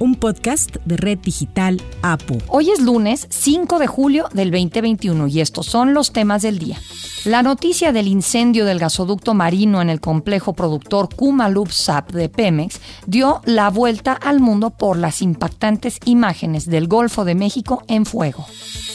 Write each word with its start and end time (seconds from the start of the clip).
un 0.00 0.14
podcast 0.14 0.76
de 0.86 0.96
Red 0.96 1.18
Digital 1.18 1.80
APU. 2.02 2.38
Hoy 2.48 2.70
es 2.70 2.80
lunes 2.80 3.26
5 3.30 3.78
de 3.78 3.86
julio 3.86 4.28
del 4.32 4.50
2021 4.50 5.28
y 5.28 5.40
estos 5.40 5.66
son 5.66 5.94
los 5.94 6.12
temas 6.12 6.42
del 6.42 6.58
día. 6.58 6.78
La 7.24 7.42
noticia 7.42 7.92
del 7.92 8.08
incendio 8.08 8.64
del 8.64 8.78
gasoducto 8.78 9.34
marino 9.34 9.82
en 9.82 9.90
el 9.90 10.00
complejo 10.00 10.54
productor 10.54 11.14
Kumalup 11.14 11.70
Sap 11.70 12.12
de 12.12 12.30
Pemex 12.30 12.80
dio 13.06 13.42
la 13.44 13.68
vuelta 13.68 14.14
al 14.14 14.40
mundo 14.40 14.70
por 14.70 14.96
las 14.96 15.20
impactantes 15.20 15.98
imágenes 16.06 16.64
del 16.64 16.88
Golfo 16.88 17.26
de 17.26 17.34
México 17.34 17.84
en 17.86 18.06
fuego. 18.06 18.46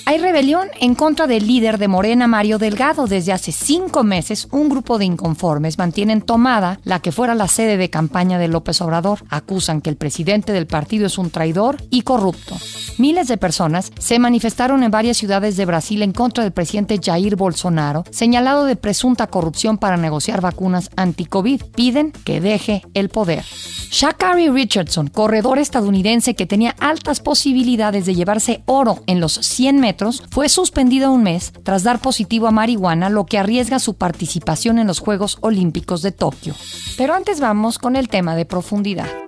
Hay 0.08 0.20
rebelión 0.20 0.68
en 0.80 0.94
contra 0.94 1.26
del 1.26 1.48
líder 1.48 1.80
de 1.80 1.88
Morena, 1.88 2.28
Mario 2.28 2.60
Delgado. 2.60 3.08
Desde 3.08 3.34
hace 3.34 3.52
cinco 3.52 4.04
meses, 4.04 4.48
un 4.52 4.70
grupo 4.70 5.00
de 5.00 5.06
inconformes 5.06 5.80
mantienen 5.80 6.22
tomada 6.22 6.80
la 6.84 7.00
que 7.00 7.12
fuera 7.12 7.34
la 7.34 7.48
sede 7.48 7.76
de 7.76 7.90
campaña 7.90 8.38
de 8.38 8.48
López 8.48 8.80
Obrador. 8.82 9.24
Acusan 9.30 9.82
que 9.82 9.90
el 9.90 9.96
presidente 9.96 10.54
del 10.54 10.68
partido 10.68 11.08
es 11.08 11.18
un 11.18 11.32
traidor 11.32 11.78
y 11.90 12.04
corrupto. 12.04 12.56
Miles 13.00 13.28
de 13.28 13.38
personas 13.38 13.92
se 13.98 14.20
manifestaron 14.20 14.84
en 14.84 14.92
varias 14.92 15.18
ciudades 15.18 15.58
de 15.58 15.66
Brasil 15.66 16.04
en 16.04 16.12
contra 16.12 16.44
del 16.44 16.54
presidente 16.54 17.00
Jair 17.04 17.36
Bolsonaro, 17.36 18.04
señalado 18.12 18.66
de 18.66 18.76
presunta 18.76 19.26
corrupción 19.26 19.80
para 19.80 19.98
negociar 19.98 20.40
vacunas 20.40 20.92
anti-COVID. 20.98 21.64
Piden 21.76 22.12
que 22.12 22.42
deje 22.42 22.84
el 22.94 23.10
poder. 23.10 23.44
Shakari 23.90 24.50
Richardson, 24.50 25.08
corredor 25.08 25.58
estadounidense 25.58 26.36
que 26.36 26.46
tenía 26.46 26.76
altas 26.80 27.22
posibilidades 27.22 28.06
de 28.06 28.14
llevarse 28.14 28.62
oro 28.66 29.02
en 29.08 29.20
los 29.20 29.34
100 29.34 29.80
metros, 29.80 29.95
fue 30.30 30.50
suspendido 30.50 31.12
un 31.12 31.24
mes 31.24 31.54
tras 31.64 31.84
dar 31.84 32.00
positivo 32.00 32.48
a 32.48 32.52
marihuana, 32.52 33.10
lo 33.10 33.26
que 33.26 33.38
arriesga 33.38 33.80
su 33.80 33.96
participación 33.96 34.80
en 34.80 34.88
los 34.88 35.00
Juegos 35.00 35.38
Olímpicos 35.42 36.02
de 36.02 36.12
Tokio. 36.12 36.54
Pero 36.98 37.14
antes 37.14 37.40
vamos 37.40 37.80
con 37.80 37.96
el 37.96 38.10
tema 38.10 38.36
de 38.36 38.46
profundidad. 38.46 39.25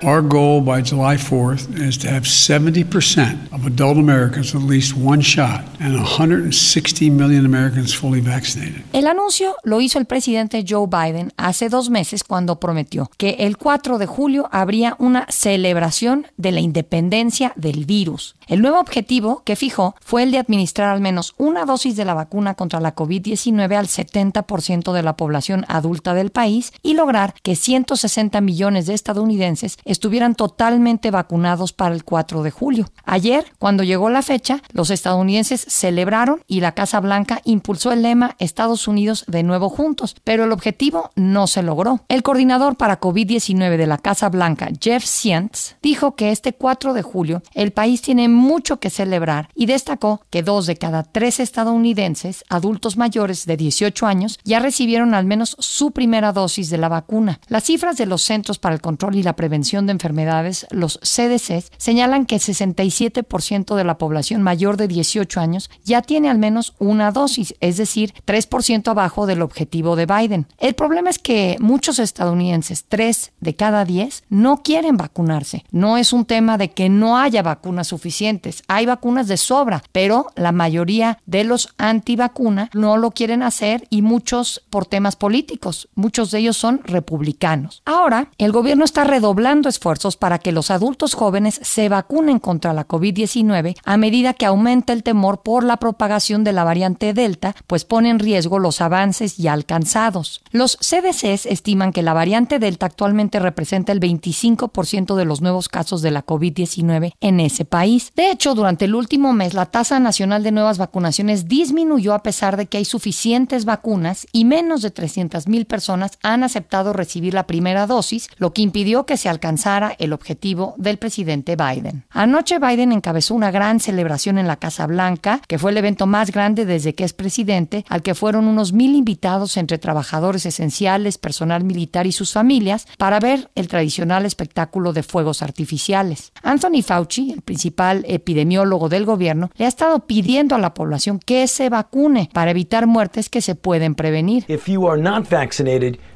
Our 0.00 0.22
goal 0.22 0.60
by 0.62 0.80
July 0.80 1.16
4th 1.16 1.76
is 1.76 1.98
to 1.98 2.08
have 2.08 2.22
70% 2.22 3.52
of 3.52 3.66
adult 3.66 3.98
Americans 3.98 4.54
at 4.54 4.62
least 4.62 4.96
one 4.96 5.20
shot 5.20 5.64
and 5.80 5.96
160 5.96 7.10
million 7.10 7.44
Americans 7.44 7.92
fully 7.92 8.20
vaccinated. 8.20 8.84
El 8.92 9.08
anuncio 9.08 9.56
lo 9.64 9.80
hizo 9.80 9.98
el 9.98 10.04
presidente 10.04 10.64
Joe 10.66 10.86
Biden 10.86 11.32
hace 11.36 11.68
dos 11.68 11.90
meses 11.90 12.22
cuando 12.22 12.60
prometió 12.60 13.10
que 13.16 13.38
el 13.40 13.56
4 13.56 13.98
de 13.98 14.06
julio 14.06 14.48
habría 14.52 14.94
una 15.00 15.26
celebración 15.30 16.28
de 16.36 16.52
la 16.52 16.60
independencia 16.60 17.52
del 17.56 17.84
virus. 17.84 18.36
El 18.46 18.62
nuevo 18.62 18.78
objetivo 18.78 19.42
que 19.44 19.56
fijó 19.56 19.96
fue 20.00 20.22
el 20.22 20.30
de 20.30 20.38
administrar 20.38 20.90
al 20.90 21.00
menos 21.00 21.34
una 21.38 21.64
dosis 21.64 21.96
de 21.96 22.04
la 22.04 22.14
vacuna 22.14 22.54
contra 22.54 22.80
la 22.80 22.94
COVID-19 22.94 23.74
al 23.74 23.88
70% 23.88 24.92
de 24.92 25.02
la 25.02 25.16
población 25.16 25.64
adulta 25.68 26.14
del 26.14 26.30
país 26.30 26.72
y 26.82 26.94
lograr 26.94 27.34
que 27.42 27.56
160 27.56 28.40
millones 28.40 28.86
de 28.86 28.94
estadounidenses 28.94 29.76
estuvieran 29.88 30.34
totalmente 30.34 31.10
vacunados 31.10 31.72
para 31.72 31.94
el 31.94 32.04
4 32.04 32.42
de 32.42 32.50
julio. 32.50 32.88
Ayer, 33.04 33.44
cuando 33.58 33.82
llegó 33.82 34.10
la 34.10 34.22
fecha, 34.22 34.62
los 34.72 34.90
estadounidenses 34.90 35.64
celebraron 35.66 36.42
y 36.46 36.60
la 36.60 36.72
Casa 36.72 37.00
Blanca 37.00 37.40
impulsó 37.44 37.90
el 37.92 38.02
lema 38.02 38.36
Estados 38.38 38.86
Unidos 38.86 39.24
de 39.26 39.42
nuevo 39.42 39.68
juntos, 39.68 40.14
pero 40.24 40.44
el 40.44 40.52
objetivo 40.52 41.10
no 41.16 41.46
se 41.46 41.62
logró. 41.62 42.00
El 42.08 42.22
coordinador 42.22 42.76
para 42.76 43.00
COVID-19 43.00 43.76
de 43.76 43.86
la 43.86 43.98
Casa 43.98 44.28
Blanca, 44.28 44.68
Jeff 44.80 45.04
Sientz, 45.04 45.76
dijo 45.82 46.14
que 46.14 46.30
este 46.30 46.52
4 46.52 46.92
de 46.92 47.02
julio 47.02 47.42
el 47.54 47.72
país 47.72 48.02
tiene 48.02 48.28
mucho 48.28 48.78
que 48.80 48.90
celebrar 48.90 49.48
y 49.54 49.66
destacó 49.66 50.20
que 50.30 50.42
dos 50.42 50.66
de 50.66 50.76
cada 50.76 51.02
tres 51.02 51.40
estadounidenses 51.40 52.44
adultos 52.48 52.96
mayores 52.96 53.46
de 53.46 53.56
18 53.56 54.06
años 54.06 54.38
ya 54.44 54.60
recibieron 54.60 55.14
al 55.14 55.24
menos 55.24 55.56
su 55.58 55.92
primera 55.92 56.32
dosis 56.32 56.70
de 56.70 56.78
la 56.78 56.88
vacuna. 56.88 57.40
Las 57.48 57.64
cifras 57.64 57.96
de 57.96 58.06
los 58.06 58.22
Centros 58.22 58.58
para 58.58 58.74
el 58.74 58.80
Control 58.80 59.16
y 59.16 59.22
la 59.22 59.36
Prevención 59.36 59.77
de 59.86 59.92
Enfermedades, 59.92 60.66
los 60.70 61.00
CDCs, 61.02 61.72
señalan 61.76 62.26
que 62.26 62.36
el 62.36 62.40
67% 62.40 63.76
de 63.76 63.84
la 63.84 63.98
población 63.98 64.42
mayor 64.42 64.76
de 64.76 64.88
18 64.88 65.40
años 65.40 65.70
ya 65.84 66.02
tiene 66.02 66.28
al 66.28 66.38
menos 66.38 66.74
una 66.78 67.12
dosis, 67.12 67.54
es 67.60 67.76
decir, 67.76 68.14
3% 68.26 68.88
abajo 68.88 69.26
del 69.26 69.42
objetivo 69.42 69.96
de 69.96 70.06
Biden. 70.06 70.46
El 70.58 70.74
problema 70.74 71.10
es 71.10 71.18
que 71.18 71.56
muchos 71.60 71.98
estadounidenses, 71.98 72.84
3 72.88 73.32
de 73.40 73.54
cada 73.54 73.84
10, 73.84 74.24
no 74.28 74.62
quieren 74.62 74.96
vacunarse. 74.96 75.64
No 75.70 75.96
es 75.96 76.12
un 76.12 76.24
tema 76.24 76.58
de 76.58 76.70
que 76.70 76.88
no 76.88 77.18
haya 77.18 77.42
vacunas 77.42 77.88
suficientes, 77.88 78.62
hay 78.68 78.86
vacunas 78.86 79.28
de 79.28 79.36
sobra, 79.36 79.82
pero 79.92 80.26
la 80.36 80.52
mayoría 80.52 81.18
de 81.26 81.44
los 81.44 81.74
antivacunas 81.78 82.70
no 82.74 82.96
lo 82.96 83.10
quieren 83.10 83.42
hacer 83.42 83.86
y 83.90 84.02
muchos 84.02 84.62
por 84.70 84.86
temas 84.86 85.16
políticos. 85.16 85.88
Muchos 85.94 86.30
de 86.30 86.38
ellos 86.38 86.56
son 86.56 86.80
republicanos. 86.84 87.82
Ahora, 87.84 88.30
el 88.38 88.52
gobierno 88.52 88.84
está 88.84 89.04
redoblando 89.04 89.67
esfuerzos 89.68 90.16
para 90.16 90.38
que 90.38 90.52
los 90.52 90.70
adultos 90.70 91.14
jóvenes 91.14 91.60
se 91.62 91.88
vacunen 91.88 92.38
contra 92.38 92.72
la 92.72 92.88
COVID-19 92.88 93.76
a 93.84 93.96
medida 93.96 94.34
que 94.34 94.46
aumenta 94.46 94.92
el 94.92 95.02
temor 95.02 95.42
por 95.42 95.64
la 95.64 95.76
propagación 95.76 96.44
de 96.44 96.52
la 96.52 96.64
variante 96.64 97.14
Delta, 97.14 97.54
pues 97.66 97.84
pone 97.84 98.10
en 98.10 98.18
riesgo 98.18 98.58
los 98.58 98.80
avances 98.80 99.36
ya 99.36 99.52
alcanzados. 99.52 100.42
Los 100.50 100.78
CDCs 100.80 101.46
estiman 101.46 101.92
que 101.92 102.02
la 102.02 102.14
variante 102.14 102.58
Delta 102.58 102.86
actualmente 102.86 103.38
representa 103.38 103.92
el 103.92 104.00
25% 104.00 105.14
de 105.14 105.24
los 105.24 105.40
nuevos 105.40 105.68
casos 105.68 106.02
de 106.02 106.10
la 106.10 106.24
COVID-19 106.24 107.14
en 107.20 107.40
ese 107.40 107.64
país. 107.64 108.12
De 108.16 108.30
hecho, 108.30 108.54
durante 108.54 108.86
el 108.86 108.94
último 108.94 109.32
mes 109.32 109.54
la 109.54 109.66
tasa 109.66 110.00
nacional 110.00 110.42
de 110.42 110.52
nuevas 110.52 110.78
vacunaciones 110.78 111.48
disminuyó 111.48 112.14
a 112.14 112.22
pesar 112.22 112.56
de 112.56 112.66
que 112.66 112.78
hay 112.78 112.84
suficientes 112.84 113.64
vacunas 113.64 114.26
y 114.32 114.44
menos 114.44 114.82
de 114.82 114.92
300.000 114.92 115.66
personas 115.66 116.18
han 116.22 116.42
aceptado 116.42 116.92
recibir 116.92 117.34
la 117.34 117.46
primera 117.46 117.86
dosis, 117.86 118.28
lo 118.38 118.52
que 118.52 118.62
impidió 118.62 119.06
que 119.06 119.16
se 119.16 119.28
alcanzara 119.28 119.57
el 119.98 120.12
objetivo 120.12 120.74
del 120.78 120.98
presidente 120.98 121.56
Biden. 121.56 122.04
Anoche 122.10 122.58
Biden 122.58 122.92
encabezó 122.92 123.34
una 123.34 123.50
gran 123.50 123.80
celebración 123.80 124.38
en 124.38 124.46
la 124.46 124.56
Casa 124.56 124.86
Blanca, 124.86 125.40
que 125.48 125.58
fue 125.58 125.72
el 125.72 125.76
evento 125.78 126.06
más 126.06 126.30
grande 126.30 126.64
desde 126.64 126.94
que 126.94 127.04
es 127.04 127.12
presidente, 127.12 127.84
al 127.88 128.02
que 128.02 128.14
fueron 128.14 128.46
unos 128.46 128.72
mil 128.72 128.94
invitados 128.94 129.56
entre 129.56 129.78
trabajadores 129.78 130.46
esenciales, 130.46 131.18
personal 131.18 131.64
militar 131.64 132.06
y 132.06 132.12
sus 132.12 132.32
familias, 132.32 132.86
para 132.98 133.18
ver 133.18 133.50
el 133.56 133.66
tradicional 133.68 134.26
espectáculo 134.26 134.92
de 134.92 135.02
fuegos 135.02 135.42
artificiales. 135.42 136.32
Anthony 136.42 136.82
Fauci, 136.84 137.32
el 137.32 137.42
principal 137.42 138.04
epidemiólogo 138.08 138.88
del 138.88 139.04
gobierno, 139.04 139.50
le 139.56 139.64
ha 139.64 139.68
estado 139.68 140.06
pidiendo 140.06 140.54
a 140.54 140.58
la 140.58 140.72
población 140.72 141.18
que 141.18 141.46
se 141.48 141.68
vacune 141.68 142.30
para 142.32 142.52
evitar 142.52 142.86
muertes 142.86 143.28
que 143.28 143.42
se 143.42 143.56
pueden 143.56 143.96
prevenir. 143.96 144.44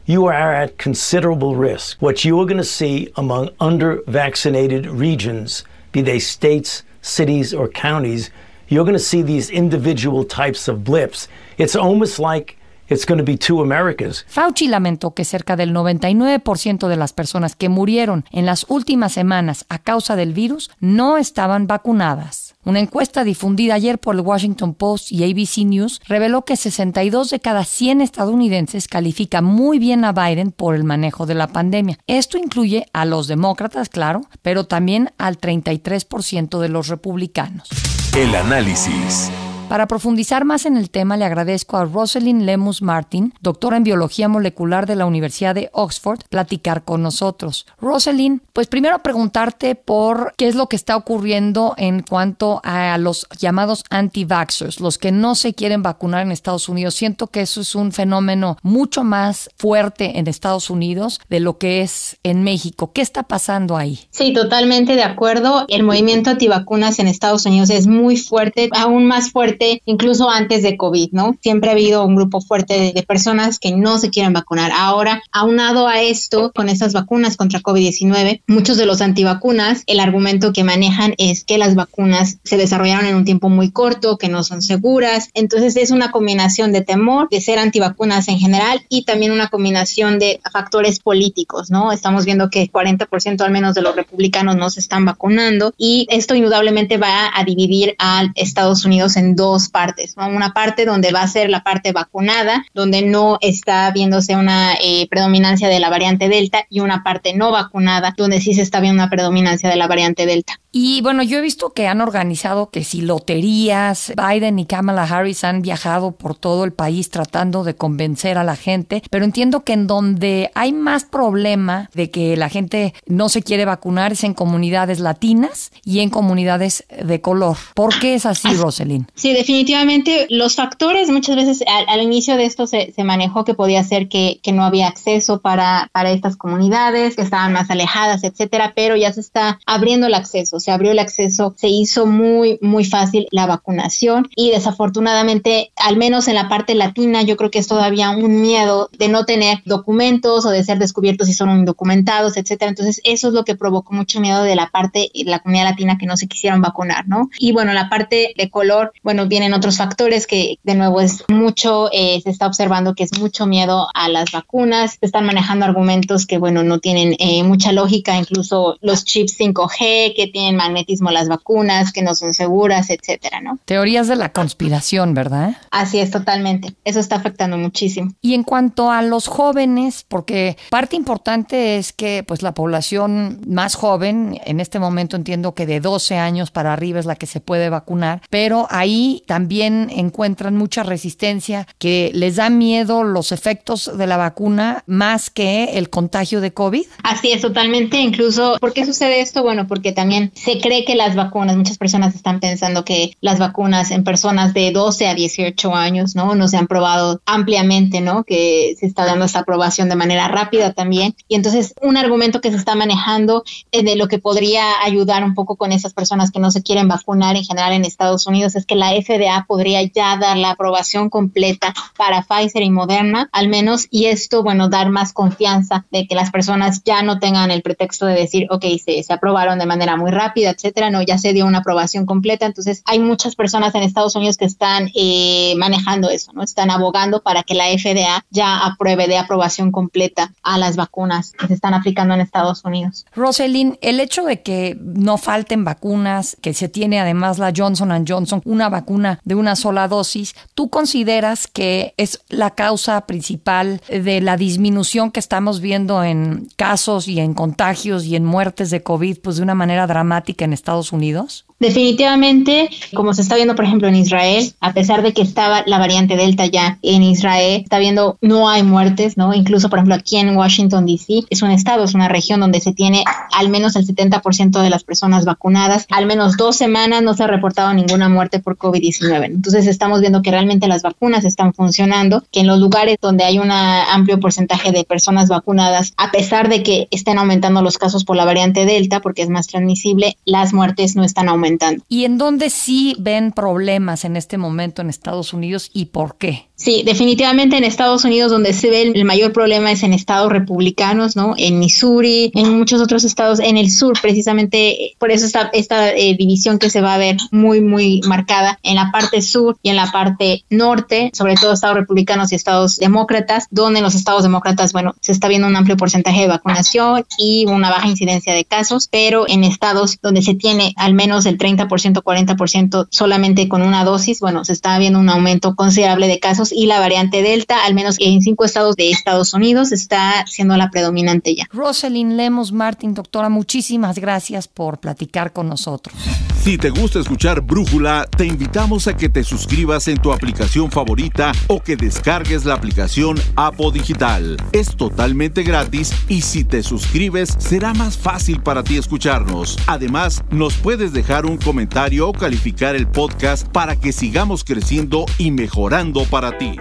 You 0.04 0.26
are 0.26 0.52
at 0.52 0.78
considerable 0.78 1.54
risk. 1.54 2.00
What 2.00 2.24
you 2.24 2.40
are 2.40 2.46
going 2.46 2.56
to 2.56 2.64
see 2.64 3.12
among 3.16 3.50
under 3.60 4.02
vaccinated 4.06 4.86
regions, 4.86 5.64
be 5.92 6.02
they 6.02 6.18
states, 6.18 6.82
cities, 7.02 7.54
or 7.54 7.68
counties, 7.68 8.30
you're 8.68 8.84
going 8.84 8.94
to 8.94 8.98
see 8.98 9.22
these 9.22 9.50
individual 9.50 10.24
types 10.24 10.66
of 10.66 10.82
blips. 10.82 11.28
It's 11.58 11.76
almost 11.76 12.18
like 12.18 12.56
It's 12.92 13.06
going 13.06 13.18
to 13.18 13.24
be 13.24 13.38
two 13.38 13.62
Americas. 13.62 14.26
Fauci 14.28 14.68
lamentó 14.68 15.14
que 15.14 15.24
cerca 15.24 15.56
del 15.56 15.72
99% 15.72 16.88
de 16.88 16.96
las 16.96 17.14
personas 17.14 17.56
que 17.56 17.70
murieron 17.70 18.26
en 18.30 18.44
las 18.44 18.66
últimas 18.68 19.12
semanas 19.12 19.64
a 19.70 19.78
causa 19.78 20.14
del 20.14 20.34
virus 20.34 20.70
no 20.78 21.16
estaban 21.16 21.66
vacunadas. 21.66 22.54
Una 22.64 22.80
encuesta 22.80 23.24
difundida 23.24 23.74
ayer 23.74 23.98
por 23.98 24.14
el 24.14 24.20
Washington 24.20 24.74
Post 24.74 25.10
y 25.10 25.24
ABC 25.24 25.64
News 25.64 26.02
reveló 26.06 26.44
que 26.44 26.56
62 26.56 27.30
de 27.30 27.40
cada 27.40 27.64
100 27.64 28.02
estadounidenses 28.02 28.88
califican 28.88 29.44
muy 29.44 29.78
bien 29.78 30.04
a 30.04 30.12
Biden 30.12 30.52
por 30.52 30.74
el 30.74 30.84
manejo 30.84 31.24
de 31.24 31.34
la 31.34 31.48
pandemia. 31.48 31.98
Esto 32.06 32.36
incluye 32.36 32.86
a 32.92 33.06
los 33.06 33.26
demócratas, 33.26 33.88
claro, 33.88 34.20
pero 34.42 34.64
también 34.64 35.12
al 35.16 35.38
33% 35.38 36.60
de 36.60 36.68
los 36.68 36.88
republicanos. 36.88 37.68
El 38.14 38.34
análisis. 38.34 39.30
Para 39.68 39.86
profundizar 39.86 40.44
más 40.44 40.66
en 40.66 40.76
el 40.76 40.90
tema, 40.90 41.16
le 41.16 41.24
agradezco 41.24 41.78
a 41.78 41.86
Rosalind 41.86 42.42
Lemus 42.42 42.82
Martin, 42.82 43.32
doctora 43.40 43.78
en 43.78 43.84
biología 43.84 44.28
molecular 44.28 44.86
de 44.86 44.96
la 44.96 45.06
Universidad 45.06 45.54
de 45.54 45.70
Oxford, 45.72 46.20
platicar 46.28 46.84
con 46.84 47.02
nosotros. 47.02 47.66
Rosalind, 47.80 48.42
pues 48.52 48.66
primero 48.66 48.98
preguntarte 48.98 49.74
por 49.74 50.34
qué 50.36 50.48
es 50.48 50.56
lo 50.56 50.66
que 50.66 50.76
está 50.76 50.94
ocurriendo 50.94 51.74
en 51.78 52.02
cuanto 52.02 52.60
a 52.64 52.98
los 52.98 53.26
llamados 53.38 53.84
anti-vaxxers, 53.88 54.80
los 54.80 54.98
que 54.98 55.10
no 55.10 55.34
se 55.34 55.54
quieren 55.54 55.82
vacunar 55.82 56.20
en 56.20 56.32
Estados 56.32 56.68
Unidos. 56.68 56.94
Siento 56.94 57.28
que 57.28 57.40
eso 57.40 57.62
es 57.62 57.74
un 57.74 57.92
fenómeno 57.92 58.58
mucho 58.62 59.04
más 59.04 59.48
fuerte 59.56 60.18
en 60.18 60.26
Estados 60.26 60.68
Unidos 60.68 61.18
de 61.30 61.40
lo 61.40 61.56
que 61.56 61.80
es 61.80 62.18
en 62.24 62.42
México. 62.42 62.92
¿Qué 62.92 63.00
está 63.00 63.22
pasando 63.22 63.78
ahí? 63.78 64.00
Sí, 64.10 64.34
totalmente 64.34 64.96
de 64.96 65.02
acuerdo. 65.02 65.64
El 65.68 65.82
movimiento 65.82 66.28
antivacunas 66.28 66.98
en 66.98 67.08
Estados 67.08 67.46
Unidos 67.46 67.70
es 67.70 67.86
muy 67.86 68.18
fuerte, 68.18 68.68
aún 68.76 69.06
más 69.06 69.30
fuerte 69.30 69.51
fuerte, 69.52 69.82
incluso 69.84 70.30
antes 70.30 70.62
de 70.62 70.76
COVID, 70.76 71.10
¿no? 71.12 71.36
Siempre 71.42 71.70
ha 71.70 71.72
habido 71.72 72.04
un 72.04 72.16
grupo 72.16 72.40
fuerte 72.40 72.92
de, 72.94 73.02
personas 73.02 73.58
que 73.58 73.72
no 73.72 73.98
se 73.98 74.10
quieren 74.10 74.32
vacunar. 74.32 74.70
Ahora, 74.74 75.22
aunado 75.32 75.88
a 75.88 76.00
esto, 76.00 76.52
con 76.54 76.68
estas 76.68 76.92
vacunas 76.92 77.36
contra 77.36 77.60
COVID-19, 77.60 78.42
muchos 78.46 78.76
de 78.76 78.86
los 78.86 79.00
antivacunas, 79.00 79.82
el 79.86 79.98
argumento 80.00 80.52
que 80.52 80.62
manejan 80.62 81.14
es 81.18 81.44
que 81.44 81.58
las 81.58 81.74
vacunas 81.74 82.38
se 82.44 82.56
desarrollaron 82.56 83.06
en 83.06 83.16
un 83.16 83.24
tiempo 83.24 83.48
muy 83.48 83.70
corto, 83.70 84.18
que 84.18 84.28
no 84.28 84.44
son 84.44 84.62
seguras. 84.62 85.30
Entonces, 85.34 85.76
es 85.76 85.90
una 85.90 86.12
combinación 86.12 86.72
de 86.72 86.82
temor, 86.82 87.28
de 87.28 87.40
ser 87.40 87.58
antivacunas 87.58 88.28
en 88.28 88.38
general 88.38 88.82
y 88.88 89.04
también 89.04 89.32
una 89.32 89.48
combinación 89.48 90.18
de 90.18 90.40
factores 90.52 91.00
políticos, 91.00 91.70
¿no? 91.70 91.92
Estamos 91.92 92.24
viendo 92.24 92.48
que 92.50 92.70
40% 92.70 93.40
al 93.42 93.50
menos 93.50 93.74
de 93.74 93.82
los 93.82 93.96
republicanos 93.96 94.56
no 94.56 94.70
se 94.70 94.80
están 94.80 95.04
vacunando 95.04 95.74
y 95.76 96.06
esto 96.10 96.34
indudablemente 96.34 96.98
va 96.98 97.30
a 97.34 97.44
dividir 97.44 97.96
a 97.98 98.24
Estados 98.36 98.84
Unidos 98.84 99.16
en 99.16 99.34
dos 99.34 99.41
partes, 99.70 100.14
Una 100.16 100.52
parte 100.52 100.84
donde 100.84 101.12
va 101.12 101.22
a 101.22 101.28
ser 101.28 101.50
la 101.50 101.62
parte 101.62 101.92
vacunada, 101.92 102.64
donde 102.74 103.02
no 103.02 103.38
está 103.40 103.90
viéndose 103.90 104.36
una 104.36 104.74
eh, 104.74 105.06
predominancia 105.08 105.68
de 105.68 105.80
la 105.80 105.90
variante 105.90 106.28
Delta 106.28 106.64
y 106.68 106.80
una 106.80 107.02
parte 107.02 107.34
no 107.34 107.50
vacunada, 107.50 108.14
donde 108.16 108.40
sí 108.40 108.54
se 108.54 108.62
está 108.62 108.80
viendo 108.80 109.02
una 109.02 109.10
predominancia 109.10 109.68
de 109.68 109.76
la 109.76 109.86
variante 109.86 110.26
Delta. 110.26 110.58
Y 110.74 111.02
bueno, 111.02 111.22
yo 111.22 111.38
he 111.38 111.42
visto 111.42 111.74
que 111.74 111.86
han 111.86 112.00
organizado 112.00 112.70
que 112.70 112.82
si 112.82 113.02
loterías, 113.02 114.12
Biden 114.16 114.58
y 114.58 114.64
Kamala 114.64 115.02
Harris 115.02 115.44
han 115.44 115.60
viajado 115.60 116.12
por 116.12 116.34
todo 116.34 116.64
el 116.64 116.72
país 116.72 117.10
tratando 117.10 117.62
de 117.62 117.74
convencer 117.74 118.38
a 118.38 118.44
la 118.44 118.56
gente, 118.56 119.02
pero 119.10 119.24
entiendo 119.24 119.64
que 119.64 119.74
en 119.74 119.86
donde 119.86 120.50
hay 120.54 120.72
más 120.72 121.04
problema 121.04 121.90
de 121.92 122.10
que 122.10 122.36
la 122.38 122.48
gente 122.48 122.94
no 123.06 123.28
se 123.28 123.42
quiere 123.42 123.66
vacunar 123.66 124.12
es 124.12 124.24
en 124.24 124.32
comunidades 124.34 124.98
latinas 124.98 125.70
y 125.84 126.00
en 126.00 126.08
comunidades 126.08 126.84
de 127.02 127.20
color. 127.20 127.56
¿Por 127.74 127.98
qué 127.98 128.14
es 128.14 128.24
así, 128.24 128.48
Roselyn? 128.54 129.06
Sí, 129.14 129.31
definitivamente 129.32 130.26
los 130.30 130.54
factores 130.54 131.10
muchas 131.10 131.36
veces 131.36 131.64
al, 131.66 132.02
inicio 132.02 132.36
de 132.36 132.44
esto 132.44 132.66
se, 132.66 132.92
manejó 133.04 133.44
que 133.44 133.54
podía 133.54 133.82
ser 133.84 134.08
que, 134.08 134.40
no 134.52 134.64
había 134.64 134.86
acceso 134.86 135.40
para, 135.40 135.88
para 135.92 136.10
estas 136.10 136.36
comunidades, 136.36 137.16
que 137.16 137.22
estaban 137.22 137.54
más 137.54 137.70
alejadas, 137.70 138.22
etcétera, 138.22 138.74
pero 138.76 138.96
ya 138.96 139.10
se 139.12 139.20
está 139.20 139.58
abriendo 139.64 140.08
el 140.08 140.14
acceso 140.14 140.42
se 140.58 140.70
abrió 140.70 140.92
el 140.92 140.98
acceso, 140.98 141.54
se 141.56 141.68
hizo 141.68 142.06
muy, 142.06 142.58
muy 142.60 142.84
fácil 142.84 143.26
la 143.30 143.46
vacunación 143.46 144.28
y 144.36 144.50
desafortunadamente, 144.50 145.72
al 145.76 145.96
menos 145.96 146.28
en 146.28 146.34
la 146.34 146.48
parte 146.48 146.74
latina, 146.74 147.22
yo 147.22 147.36
creo 147.36 147.50
que 147.50 147.58
es 147.58 147.66
todavía 147.66 148.10
un 148.10 148.40
miedo 148.40 148.88
de 148.96 149.08
no 149.08 149.24
tener 149.24 149.62
documentos 149.64 150.44
o 150.46 150.50
de 150.50 150.64
ser 150.64 150.78
descubiertos 150.78 151.28
si 151.28 151.34
son 151.34 151.50
indocumentados, 151.50 152.36
etcétera. 152.36 152.70
Entonces, 152.70 153.00
eso 153.04 153.28
es 153.28 153.34
lo 153.34 153.44
que 153.44 153.56
provocó 153.56 153.94
mucho 153.94 154.20
miedo 154.20 154.42
de 154.42 154.56
la 154.56 154.70
parte 154.70 155.10
la 155.14 155.40
comunidad 155.40 155.70
latina 155.70 155.98
que 155.98 156.06
no 156.06 156.16
se 156.16 156.26
quisieron 156.26 156.60
vacunar, 156.60 157.06
¿no? 157.08 157.28
Y 157.38 157.52
bueno, 157.52 157.72
la 157.72 157.88
parte 157.88 158.34
de 158.36 158.50
color, 158.50 158.92
bueno, 159.02 159.21
vienen 159.26 159.54
otros 159.54 159.76
factores 159.76 160.26
que 160.26 160.58
de 160.62 160.74
nuevo 160.74 161.00
es 161.00 161.24
mucho, 161.28 161.88
eh, 161.92 162.20
se 162.22 162.30
está 162.30 162.46
observando 162.46 162.94
que 162.94 163.04
es 163.04 163.18
mucho 163.18 163.46
miedo 163.46 163.88
a 163.94 164.08
las 164.08 164.30
vacunas, 164.32 164.98
se 165.00 165.06
están 165.06 165.26
manejando 165.26 165.64
argumentos 165.64 166.26
que, 166.26 166.38
bueno, 166.38 166.62
no 166.62 166.78
tienen 166.78 167.16
eh, 167.18 167.42
mucha 167.42 167.72
lógica, 167.72 168.16
incluso 168.16 168.76
los 168.80 169.04
chips 169.04 169.38
5G 169.38 170.14
que 170.14 170.30
tienen 170.32 170.56
magnetismo 170.56 171.10
las 171.10 171.28
vacunas, 171.28 171.92
que 171.92 172.02
no 172.02 172.14
son 172.14 172.32
seguras, 172.32 172.90
etcétera, 172.90 173.40
¿no? 173.40 173.58
Teorías 173.64 174.08
de 174.08 174.16
la 174.16 174.32
conspiración, 174.32 175.14
¿verdad? 175.14 175.56
Así 175.70 175.98
es, 175.98 176.10
totalmente. 176.10 176.74
Eso 176.84 177.00
está 177.00 177.16
afectando 177.16 177.58
muchísimo. 177.58 178.12
Y 178.20 178.34
en 178.34 178.42
cuanto 178.42 178.90
a 178.90 179.02
los 179.02 179.26
jóvenes, 179.26 180.04
porque 180.08 180.56
parte 180.70 180.96
importante 180.96 181.76
es 181.76 181.92
que 181.92 182.24
pues 182.26 182.42
la 182.42 182.54
población 182.54 183.40
más 183.46 183.74
joven, 183.74 184.40
en 184.44 184.60
este 184.60 184.78
momento 184.78 185.16
entiendo 185.16 185.54
que 185.54 185.66
de 185.66 185.80
12 185.80 186.16
años 186.18 186.50
para 186.50 186.72
arriba 186.72 187.00
es 187.00 187.06
la 187.06 187.16
que 187.16 187.26
se 187.26 187.40
puede 187.40 187.68
vacunar, 187.68 188.22
pero 188.30 188.66
ahí 188.70 189.11
también 189.20 189.90
encuentran 189.90 190.56
mucha 190.56 190.82
resistencia, 190.82 191.66
que 191.78 192.10
les 192.14 192.36
da 192.36 192.50
miedo 192.50 193.04
los 193.04 193.32
efectos 193.32 193.90
de 193.96 194.06
la 194.06 194.16
vacuna 194.16 194.84
más 194.86 195.30
que 195.30 195.76
el 195.78 195.90
contagio 195.90 196.40
de 196.40 196.52
COVID. 196.52 196.84
Así 197.02 197.32
es, 197.32 197.42
totalmente. 197.42 198.00
Incluso, 198.00 198.56
¿por 198.60 198.72
qué 198.72 198.84
sucede 198.84 199.20
esto? 199.20 199.42
Bueno, 199.42 199.66
porque 199.66 199.92
también 199.92 200.32
se 200.34 200.58
cree 200.58 200.84
que 200.84 200.94
las 200.94 201.14
vacunas, 201.14 201.56
muchas 201.56 201.78
personas 201.78 202.14
están 202.14 202.40
pensando 202.40 202.84
que 202.84 203.16
las 203.20 203.38
vacunas 203.38 203.90
en 203.90 204.04
personas 204.04 204.54
de 204.54 204.70
12 204.72 205.08
a 205.08 205.14
18 205.14 205.74
años, 205.74 206.16
¿no? 206.16 206.34
No 206.34 206.48
se 206.48 206.56
han 206.56 206.66
probado 206.66 207.20
ampliamente, 207.26 208.00
¿no? 208.00 208.24
Que 208.24 208.74
se 208.78 208.86
está 208.86 209.04
dando 209.04 209.24
esta 209.24 209.40
aprobación 209.40 209.88
de 209.88 209.96
manera 209.96 210.28
rápida 210.28 210.72
también. 210.72 211.14
Y 211.28 211.34
entonces, 211.34 211.74
un 211.82 211.96
argumento 211.96 212.40
que 212.40 212.50
se 212.50 212.56
está 212.56 212.74
manejando 212.74 213.44
de 213.72 213.96
lo 213.96 214.08
que 214.08 214.18
podría 214.18 214.82
ayudar 214.82 215.24
un 215.24 215.34
poco 215.34 215.56
con 215.56 215.72
esas 215.72 215.92
personas 215.92 216.30
que 216.30 216.40
no 216.40 216.50
se 216.50 216.62
quieren 216.62 216.88
vacunar 216.88 217.36
en 217.36 217.44
general 217.44 217.72
en 217.72 217.84
Estados 217.84 218.26
Unidos 218.26 218.56
es 218.56 218.66
que 218.66 218.74
la 218.74 218.94
FDA 219.02 219.44
podría 219.46 219.82
ya 219.82 220.16
dar 220.16 220.36
la 220.36 220.50
aprobación 220.50 221.10
completa 221.10 221.74
para 221.96 222.22
Pfizer 222.22 222.62
y 222.62 222.70
Moderna, 222.70 223.28
al 223.32 223.48
menos, 223.48 223.86
y 223.90 224.06
esto, 224.06 224.42
bueno, 224.42 224.68
dar 224.68 224.90
más 224.90 225.12
confianza 225.12 225.84
de 225.90 226.06
que 226.06 226.14
las 226.14 226.30
personas 226.30 226.82
ya 226.84 227.02
no 227.02 227.18
tengan 227.18 227.50
el 227.50 227.62
pretexto 227.62 228.06
de 228.06 228.14
decir, 228.14 228.46
ok, 228.50 228.64
se, 228.84 229.02
se 229.02 229.12
aprobaron 229.12 229.58
de 229.58 229.66
manera 229.66 229.96
muy 229.96 230.10
rápida 230.10 230.42
etcétera, 230.50 230.90
no, 230.90 231.02
ya 231.02 231.18
se 231.18 231.32
dio 231.32 231.46
una 231.46 231.58
aprobación 231.58 232.06
completa. 232.06 232.46
Entonces, 232.46 232.82
hay 232.86 232.98
muchas 232.98 233.34
personas 233.34 233.74
en 233.74 233.82
Estados 233.82 234.14
Unidos 234.16 234.36
que 234.36 234.44
están 234.44 234.90
eh, 234.94 235.54
manejando 235.56 236.10
eso, 236.10 236.32
¿no? 236.32 236.42
Están 236.42 236.70
abogando 236.70 237.22
para 237.22 237.42
que 237.42 237.54
la 237.54 237.66
FDA 237.66 238.24
ya 238.30 238.64
apruebe 238.64 239.08
de 239.08 239.18
aprobación 239.18 239.72
completa 239.72 240.32
a 240.42 240.58
las 240.58 240.76
vacunas 240.76 241.32
que 241.32 241.46
se 241.46 241.54
están 241.54 241.74
aplicando 241.74 242.14
en 242.14 242.20
Estados 242.20 242.64
Unidos. 242.64 243.06
Roselyn, 243.14 243.78
el 243.82 244.00
hecho 244.00 244.24
de 244.24 244.42
que 244.42 244.76
no 244.80 245.18
falten 245.18 245.64
vacunas, 245.64 246.36
que 246.40 246.54
se 246.54 246.68
tiene 246.68 247.00
además 247.00 247.38
la 247.38 247.52
Johnson 247.54 248.04
Johnson, 248.06 248.42
una 248.44 248.68
vacuna 248.68 248.91
de 249.24 249.34
una 249.34 249.56
sola 249.56 249.88
dosis, 249.88 250.34
¿tú 250.54 250.70
consideras 250.70 251.46
que 251.46 251.94
es 251.96 252.20
la 252.28 252.50
causa 252.50 253.06
principal 253.06 253.80
de 253.88 254.20
la 254.20 254.36
disminución 254.36 255.10
que 255.10 255.20
estamos 255.20 255.60
viendo 255.60 256.04
en 256.04 256.48
casos 256.56 257.08
y 257.08 257.20
en 257.20 257.34
contagios 257.34 258.04
y 258.04 258.16
en 258.16 258.24
muertes 258.24 258.70
de 258.70 258.82
COVID, 258.82 259.18
pues 259.20 259.36
de 259.36 259.42
una 259.42 259.54
manera 259.54 259.86
dramática? 259.86 260.42
en 260.44 260.52
Estados 260.52 260.92
Unidos? 260.92 261.44
Definitivamente, 261.62 262.70
como 262.92 263.14
se 263.14 263.22
está 263.22 263.36
viendo, 263.36 263.54
por 263.54 263.64
ejemplo, 263.64 263.86
en 263.86 263.94
Israel, 263.94 264.52
a 264.58 264.72
pesar 264.72 265.00
de 265.02 265.12
que 265.12 265.22
estaba 265.22 265.62
la 265.64 265.78
variante 265.78 266.16
Delta 266.16 266.44
ya 266.46 266.80
en 266.82 267.04
Israel, 267.04 267.60
está 267.62 267.78
viendo 267.78 268.18
no 268.20 268.48
hay 268.48 268.64
muertes, 268.64 269.16
¿no? 269.16 269.32
Incluso, 269.32 269.70
por 269.70 269.78
ejemplo, 269.78 269.94
aquí 269.94 270.16
en 270.16 270.36
Washington, 270.36 270.86
D.C., 270.86 271.22
es 271.30 271.40
un 271.40 271.52
estado, 271.52 271.84
es 271.84 271.94
una 271.94 272.08
región 272.08 272.40
donde 272.40 272.58
se 272.58 272.72
tiene 272.72 273.04
al 273.32 273.48
menos 273.48 273.76
el 273.76 273.86
70% 273.86 274.60
de 274.60 274.70
las 274.70 274.82
personas 274.82 275.24
vacunadas. 275.24 275.86
Al 275.92 276.06
menos 276.06 276.36
dos 276.36 276.56
semanas 276.56 277.00
no 277.00 277.14
se 277.14 277.22
ha 277.22 277.28
reportado 277.28 277.72
ninguna 277.72 278.08
muerte 278.08 278.40
por 278.40 278.58
COVID-19. 278.58 279.26
Entonces, 279.26 279.68
estamos 279.68 280.00
viendo 280.00 280.20
que 280.20 280.32
realmente 280.32 280.66
las 280.66 280.82
vacunas 280.82 281.24
están 281.24 281.54
funcionando, 281.54 282.24
que 282.32 282.40
en 282.40 282.48
los 282.48 282.58
lugares 282.58 282.96
donde 283.00 283.22
hay 283.22 283.38
un 283.38 283.52
amplio 283.52 284.18
porcentaje 284.18 284.72
de 284.72 284.82
personas 284.82 285.28
vacunadas, 285.28 285.94
a 285.96 286.10
pesar 286.10 286.48
de 286.48 286.64
que 286.64 286.88
estén 286.90 287.18
aumentando 287.18 287.62
los 287.62 287.78
casos 287.78 288.04
por 288.04 288.16
la 288.16 288.24
variante 288.24 288.66
Delta, 288.66 288.98
porque 289.00 289.22
es 289.22 289.28
más 289.28 289.46
transmisible, 289.46 290.16
las 290.24 290.52
muertes 290.52 290.96
no 290.96 291.04
están 291.04 291.28
aumentando 291.28 291.51
¿Y 291.88 292.04
en 292.04 292.18
dónde 292.18 292.50
sí 292.50 292.96
ven 292.98 293.32
problemas 293.32 294.04
en 294.04 294.16
este 294.16 294.38
momento 294.38 294.82
en 294.82 294.90
Estados 294.90 295.32
Unidos 295.32 295.70
y 295.72 295.86
por 295.86 296.16
qué? 296.16 296.48
Sí, 296.62 296.82
definitivamente 296.84 297.56
en 297.56 297.64
Estados 297.64 298.04
Unidos 298.04 298.30
donde 298.30 298.52
se 298.52 298.70
ve 298.70 298.82
el 298.82 299.04
mayor 299.04 299.32
problema 299.32 299.72
es 299.72 299.82
en 299.82 299.92
estados 299.92 300.30
republicanos, 300.30 301.16
¿no? 301.16 301.34
En 301.36 301.58
Missouri, 301.58 302.30
en 302.36 302.56
muchos 302.56 302.80
otros 302.80 303.02
estados, 303.02 303.40
en 303.40 303.56
el 303.56 303.68
sur 303.68 304.00
precisamente, 304.00 304.94
por 304.98 305.10
eso 305.10 305.26
está 305.26 305.50
esta 305.52 305.90
eh, 305.90 306.14
división 306.16 306.60
que 306.60 306.70
se 306.70 306.80
va 306.80 306.94
a 306.94 306.98
ver 306.98 307.16
muy, 307.32 307.60
muy 307.60 308.00
marcada 308.06 308.60
en 308.62 308.76
la 308.76 308.92
parte 308.92 309.22
sur 309.22 309.58
y 309.62 309.70
en 309.70 309.76
la 309.76 309.90
parte 309.90 310.44
norte, 310.50 311.10
sobre 311.14 311.34
todo 311.34 311.52
estados 311.52 311.76
republicanos 311.76 312.30
y 312.30 312.36
estados 312.36 312.76
demócratas, 312.76 313.48
donde 313.50 313.80
en 313.80 313.84
los 313.84 313.96
estados 313.96 314.22
demócratas, 314.22 314.72
bueno, 314.72 314.94
se 315.00 315.10
está 315.10 315.26
viendo 315.26 315.48
un 315.48 315.56
amplio 315.56 315.76
porcentaje 315.76 316.20
de 316.20 316.28
vacunación 316.28 317.04
y 317.18 317.44
una 317.46 317.70
baja 317.70 317.88
incidencia 317.88 318.34
de 318.34 318.44
casos, 318.44 318.88
pero 318.88 319.28
en 319.28 319.42
estados 319.42 319.98
donde 320.00 320.22
se 320.22 320.34
tiene 320.34 320.74
al 320.76 320.94
menos 320.94 321.26
el 321.26 321.38
30%, 321.42 322.02
40% 322.02 322.86
solamente 322.90 323.48
con 323.48 323.62
una 323.62 323.84
dosis, 323.84 324.20
bueno, 324.20 324.44
se 324.44 324.52
está 324.52 324.78
viendo 324.78 325.00
un 325.00 325.08
aumento 325.08 325.56
considerable 325.56 326.06
de 326.06 326.20
casos 326.20 326.52
y 326.52 326.66
la 326.66 326.78
variante 326.78 327.22
Delta, 327.22 327.64
al 327.64 327.74
menos 327.74 327.96
en 327.98 328.22
cinco 328.22 328.44
estados 328.44 328.76
de 328.76 328.90
Estados 328.90 329.34
Unidos, 329.34 329.72
está 329.72 330.24
siendo 330.26 330.56
la 330.56 330.70
predominante 330.70 331.34
ya. 331.34 331.48
Rosalind 331.52 332.12
Lemos 332.12 332.52
Martin, 332.52 332.94
doctora, 332.94 333.28
muchísimas 333.28 333.98
gracias 333.98 334.46
por 334.46 334.78
platicar 334.78 335.32
con 335.32 335.48
nosotros. 335.48 335.96
Si 336.42 336.58
te 336.58 336.70
gusta 336.70 336.98
escuchar 336.98 337.40
Brújula, 337.40 338.04
te 338.16 338.26
invitamos 338.26 338.88
a 338.88 338.96
que 338.96 339.08
te 339.08 339.22
suscribas 339.22 339.86
en 339.86 339.98
tu 339.98 340.12
aplicación 340.12 340.72
favorita 340.72 341.30
o 341.46 341.62
que 341.62 341.76
descargues 341.76 342.44
la 342.44 342.54
aplicación 342.54 343.16
Apo 343.36 343.70
Digital. 343.70 344.36
Es 344.50 344.76
totalmente 344.76 345.44
gratis 345.44 345.92
y 346.08 346.22
si 346.22 346.42
te 346.42 346.64
suscribes 346.64 347.36
será 347.38 347.74
más 347.74 347.96
fácil 347.96 348.42
para 348.42 348.64
ti 348.64 348.76
escucharnos. 348.76 349.56
Además, 349.68 350.24
nos 350.30 350.54
puedes 350.54 350.92
dejar 350.92 351.21
un 351.26 351.36
comentario 351.36 352.08
o 352.08 352.12
calificar 352.12 352.76
el 352.76 352.86
podcast 352.86 353.46
para 353.48 353.76
que 353.76 353.92
sigamos 353.92 354.44
creciendo 354.44 355.04
y 355.18 355.30
mejorando 355.30 356.04
para 356.04 356.38
ti. 356.38 356.56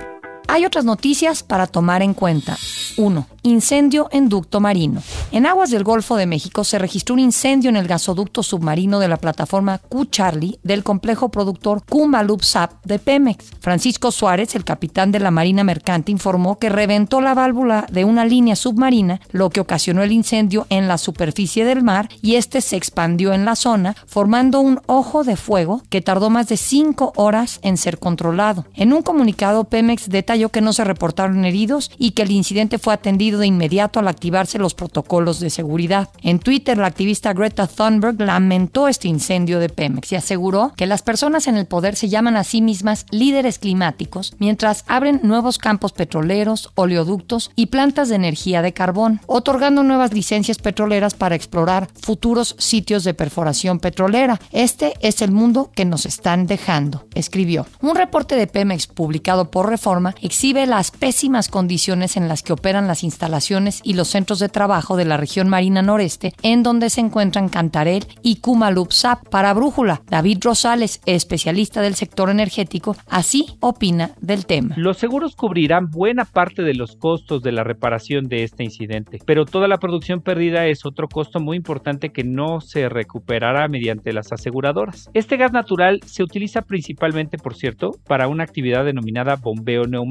Hay 0.53 0.65
otras 0.65 0.83
noticias 0.83 1.43
para 1.43 1.65
tomar 1.65 2.01
en 2.01 2.13
cuenta. 2.13 2.57
1. 2.97 3.25
Incendio 3.43 4.09
en 4.11 4.27
ducto 4.27 4.59
marino. 4.59 5.01
En 5.31 5.45
aguas 5.45 5.71
del 5.71 5.85
Golfo 5.85 6.17
de 6.17 6.25
México 6.25 6.65
se 6.65 6.77
registró 6.77 7.13
un 7.13 7.21
incendio 7.21 7.69
en 7.69 7.77
el 7.77 7.87
gasoducto 7.87 8.43
submarino 8.43 8.99
de 8.99 9.07
la 9.07 9.15
plataforma 9.15 9.77
Q-Charlie 9.77 10.59
del 10.61 10.83
complejo 10.83 11.29
productor 11.29 11.83
Kumalup 11.85 12.43
Sap 12.43 12.83
de 12.85 12.99
Pemex. 12.99 13.45
Francisco 13.61 14.11
Suárez, 14.11 14.53
el 14.53 14.65
capitán 14.65 15.13
de 15.13 15.19
la 15.19 15.31
Marina 15.31 15.63
Mercante, 15.63 16.11
informó 16.11 16.59
que 16.59 16.67
reventó 16.67 17.21
la 17.21 17.33
válvula 17.33 17.87
de 17.89 18.03
una 18.03 18.25
línea 18.25 18.57
submarina, 18.57 19.21
lo 19.31 19.51
que 19.51 19.61
ocasionó 19.61 20.03
el 20.03 20.11
incendio 20.11 20.67
en 20.69 20.89
la 20.89 20.97
superficie 20.97 21.63
del 21.63 21.81
mar 21.81 22.09
y 22.21 22.35
este 22.35 22.59
se 22.59 22.75
expandió 22.75 23.33
en 23.33 23.45
la 23.45 23.55
zona, 23.55 23.95
formando 24.05 24.59
un 24.59 24.81
ojo 24.85 25.23
de 25.23 25.37
fuego 25.37 25.81
que 25.89 26.01
tardó 26.01 26.29
más 26.29 26.49
de 26.49 26.57
cinco 26.57 27.13
horas 27.15 27.59
en 27.63 27.77
ser 27.77 27.99
controlado. 27.99 28.65
En 28.75 28.91
un 28.91 29.01
comunicado, 29.01 29.63
Pemex 29.63 30.09
detalló 30.09 30.40
que 30.49 30.61
no 30.61 30.73
se 30.73 30.83
reportaron 30.83 31.45
heridos 31.45 31.91
y 31.97 32.11
que 32.11 32.23
el 32.23 32.31
incidente 32.31 32.77
fue 32.77 32.93
atendido 32.93 33.39
de 33.39 33.47
inmediato 33.47 33.99
al 33.99 34.07
activarse 34.07 34.59
los 34.59 34.73
protocolos 34.73 35.39
de 35.39 35.49
seguridad. 35.49 36.09
En 36.21 36.39
Twitter, 36.39 36.77
la 36.77 36.87
activista 36.87 37.33
Greta 37.33 37.67
Thunberg 37.67 38.19
lamentó 38.19 38.87
este 38.87 39.07
incendio 39.07 39.59
de 39.59 39.69
Pemex 39.69 40.11
y 40.11 40.15
aseguró 40.15 40.73
que 40.75 40.85
las 40.85 41.01
personas 41.01 41.47
en 41.47 41.57
el 41.57 41.65
poder 41.65 41.95
se 41.95 42.09
llaman 42.09 42.35
a 42.35 42.43
sí 42.43 42.61
mismas 42.61 43.05
líderes 43.11 43.59
climáticos 43.59 44.33
mientras 44.39 44.83
abren 44.87 45.21
nuevos 45.23 45.57
campos 45.57 45.91
petroleros, 45.91 46.71
oleoductos 46.75 47.51
y 47.55 47.67
plantas 47.67 48.09
de 48.09 48.15
energía 48.15 48.61
de 48.61 48.73
carbón, 48.73 49.21
otorgando 49.27 49.83
nuevas 49.83 50.13
licencias 50.13 50.57
petroleras 50.57 51.13
para 51.13 51.35
explorar 51.35 51.87
futuros 52.01 52.55
sitios 52.57 53.03
de 53.03 53.13
perforación 53.13 53.79
petrolera. 53.79 54.39
Este 54.51 54.93
es 55.01 55.21
el 55.21 55.31
mundo 55.31 55.71
que 55.75 55.85
nos 55.85 56.05
están 56.05 56.47
dejando, 56.47 57.05
escribió. 57.13 57.65
Un 57.81 57.95
reporte 57.95 58.35
de 58.35 58.47
Pemex 58.47 58.87
publicado 58.87 59.51
por 59.51 59.69
Reforma 59.69 60.15
exhibe 60.21 60.65
las 60.65 60.91
pésimas 60.91 61.49
condiciones 61.49 62.17
en 62.17 62.27
las 62.27 62.43
que 62.43 62.53
operan 62.53 62.87
las 62.87 63.03
instalaciones 63.03 63.81
y 63.83 63.93
los 63.93 64.07
centros 64.09 64.39
de 64.39 64.49
trabajo 64.49 64.95
de 64.97 65.05
la 65.05 65.17
región 65.17 65.49
marina 65.49 65.81
noreste, 65.81 66.33
en 66.43 66.63
donde 66.63 66.89
se 66.89 67.01
encuentran 67.01 67.49
Cantarel 67.49 68.05
y 68.21 68.37
Kumalupsap. 68.37 69.27
Para 69.29 69.53
Brújula, 69.53 70.01
David 70.07 70.39
Rosales, 70.41 71.01
especialista 71.05 71.81
del 71.81 71.95
sector 71.95 72.29
energético, 72.29 72.95
así 73.07 73.57
opina 73.59 74.11
del 74.21 74.45
tema. 74.45 74.75
Los 74.77 74.97
seguros 74.97 75.35
cubrirán 75.35 75.89
buena 75.89 76.25
parte 76.25 76.63
de 76.63 76.73
los 76.73 76.95
costos 76.95 77.41
de 77.41 77.51
la 77.51 77.63
reparación 77.63 78.27
de 78.27 78.43
este 78.43 78.63
incidente, 78.63 79.19
pero 79.25 79.45
toda 79.45 79.67
la 79.67 79.77
producción 79.77 80.21
perdida 80.21 80.67
es 80.67 80.85
otro 80.85 81.07
costo 81.07 81.39
muy 81.39 81.57
importante 81.57 82.09
que 82.09 82.23
no 82.23 82.61
se 82.61 82.89
recuperará 82.89 83.67
mediante 83.67 84.13
las 84.13 84.31
aseguradoras. 84.31 85.09
Este 85.13 85.37
gas 85.37 85.51
natural 85.51 85.99
se 86.05 86.23
utiliza 86.23 86.61
principalmente, 86.61 87.37
por 87.37 87.55
cierto, 87.55 87.91
para 88.07 88.27
una 88.27 88.43
actividad 88.43 88.85
denominada 88.85 89.35
bombeo 89.35 89.85
neumático, 89.85 90.10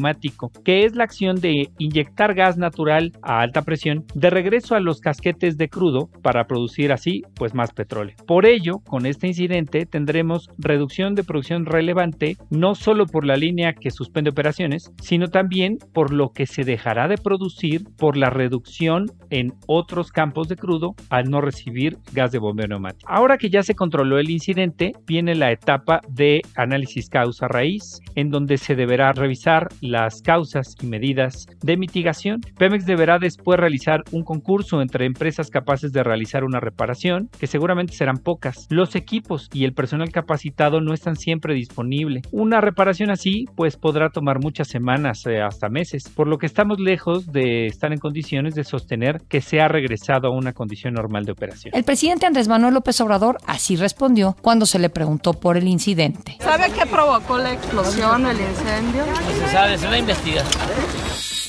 que 0.64 0.84
es 0.84 0.94
la 0.94 1.04
acción 1.04 1.36
de 1.36 1.70
inyectar 1.78 2.34
gas 2.34 2.56
natural 2.56 3.12
a 3.22 3.40
alta 3.40 3.62
presión 3.62 4.04
de 4.14 4.30
regreso 4.30 4.74
a 4.74 4.80
los 4.80 5.00
casquetes 5.00 5.56
de 5.56 5.68
crudo 5.68 6.08
para 6.22 6.46
producir 6.46 6.92
así 6.92 7.22
pues 7.34 7.54
más 7.54 7.72
petróleo. 7.72 8.16
Por 8.26 8.46
ello, 8.46 8.78
con 8.86 9.06
este 9.06 9.26
incidente 9.26 9.86
tendremos 9.86 10.48
reducción 10.58 11.14
de 11.14 11.24
producción 11.24 11.66
relevante 11.66 12.36
no 12.50 12.74
solo 12.74 13.06
por 13.06 13.24
la 13.24 13.36
línea 13.36 13.74
que 13.74 13.90
suspende 13.90 14.30
operaciones, 14.30 14.92
sino 15.02 15.28
también 15.28 15.78
por 15.92 16.12
lo 16.12 16.32
que 16.32 16.46
se 16.46 16.64
dejará 16.64 17.08
de 17.08 17.18
producir 17.18 17.84
por 17.96 18.16
la 18.16 18.30
reducción 18.30 19.06
en 19.30 19.52
otros 19.66 20.10
campos 20.10 20.48
de 20.48 20.56
crudo 20.56 20.94
al 21.08 21.30
no 21.30 21.40
recibir 21.40 21.98
gas 22.12 22.32
de 22.32 22.38
bombeo 22.38 22.68
neumático. 22.68 23.10
Ahora 23.10 23.38
que 23.38 23.50
ya 23.50 23.62
se 23.62 23.74
controló 23.74 24.18
el 24.18 24.30
incidente, 24.30 24.92
viene 25.06 25.34
la 25.34 25.52
etapa 25.52 26.00
de 26.08 26.42
análisis 26.56 27.08
causa 27.08 27.48
raíz, 27.48 28.00
en 28.14 28.30
donde 28.30 28.58
se 28.58 28.74
deberá 28.74 29.12
revisar 29.12 29.68
las 29.90 30.22
causas 30.22 30.74
y 30.80 30.86
medidas 30.86 31.46
de 31.62 31.76
mitigación. 31.76 32.40
Pemex 32.58 32.86
deberá 32.86 33.18
después 33.18 33.58
realizar 33.58 34.02
un 34.12 34.22
concurso 34.22 34.80
entre 34.80 35.06
empresas 35.06 35.50
capaces 35.50 35.92
de 35.92 36.02
realizar 36.02 36.44
una 36.44 36.60
reparación, 36.60 37.28
que 37.38 37.46
seguramente 37.46 37.94
serán 37.94 38.16
pocas. 38.16 38.66
Los 38.70 38.94
equipos 38.94 39.48
y 39.52 39.64
el 39.64 39.72
personal 39.72 40.10
capacitado 40.10 40.80
no 40.80 40.94
están 40.94 41.16
siempre 41.16 41.54
disponibles. 41.54 42.22
Una 42.32 42.60
reparación 42.60 43.10
así 43.10 43.44
pues 43.56 43.76
podrá 43.76 44.10
tomar 44.10 44.38
muchas 44.42 44.68
semanas 44.68 45.24
eh, 45.26 45.40
hasta 45.40 45.68
meses, 45.68 46.04
por 46.14 46.28
lo 46.28 46.38
que 46.38 46.46
estamos 46.46 46.78
lejos 46.78 47.26
de 47.26 47.66
estar 47.66 47.92
en 47.92 47.98
condiciones 47.98 48.54
de 48.54 48.64
sostener 48.64 49.18
que 49.28 49.40
se 49.40 49.60
ha 49.60 49.68
regresado 49.68 50.28
a 50.28 50.36
una 50.36 50.52
condición 50.52 50.94
normal 50.94 51.24
de 51.24 51.32
operación. 51.32 51.74
El 51.74 51.84
presidente 51.84 52.26
Andrés 52.26 52.48
Manuel 52.48 52.74
López 52.74 53.00
Obrador 53.00 53.38
así 53.46 53.76
respondió 53.76 54.36
cuando 54.42 54.66
se 54.66 54.78
le 54.78 54.90
preguntó 54.90 55.32
por 55.32 55.56
el 55.56 55.66
incidente. 55.68 56.36
¿Sabe 56.40 56.70
qué 56.72 56.86
provocó 56.86 57.38
la 57.38 57.52
explosión, 57.52 58.26
el 58.26 58.40
incendio? 58.40 59.04
No 59.06 59.46
se 59.46 59.48
sabe, 59.48 59.78
se 59.80 59.86
va 59.86 59.92
a 59.94 59.98
investigar. 59.98 60.44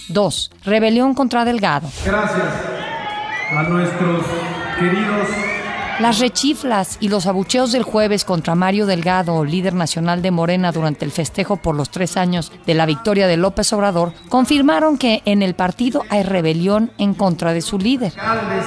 2. 0.08 0.52
Rebelión 0.64 1.14
contra 1.14 1.46
Delgado. 1.46 1.90
Gracias 2.06 2.46
a 3.56 3.64
nuestros 3.64 4.26
queridos 4.80 5.28
las 6.02 6.18
rechiflas 6.18 6.98
y 7.00 7.10
los 7.10 7.28
abucheos 7.28 7.72
del 7.72 7.84
jueves 7.84 8.26
contra 8.26 8.56
Mario 8.56 8.88
Delgado, 8.88 9.46
líder 9.46 9.76
nacional 9.76 10.24
de 10.24 10.32
Morena 10.32 10.72
durante 10.72 11.06
el 11.06 11.12
festejo 11.12 11.58
por 11.58 11.76
los 11.76 11.92
tres 11.92 12.18
años 12.18 12.52
de 12.66 12.74
la 12.74 12.88
victoria 12.88 13.28
de 13.28 13.38
López 13.38 13.72
Obrador, 13.72 14.12
confirmaron 14.28 14.98
que 14.98 15.22
en 15.26 15.44
el 15.44 15.54
partido 15.54 16.02
hay 16.10 16.24
rebelión 16.24 16.92
en 16.98 17.14
contra 17.14 17.54
de 17.54 17.62
su 17.62 17.78
líder. 17.78 18.14
Alcaldes, 18.20 18.66